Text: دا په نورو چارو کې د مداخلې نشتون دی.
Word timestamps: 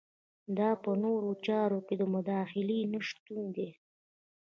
دا 0.57 0.69
په 0.83 0.91
نورو 1.03 1.29
چارو 1.45 1.79
کې 1.87 1.95
د 1.97 2.03
مداخلې 2.13 2.79
نشتون 2.93 3.43
دی. 3.55 3.69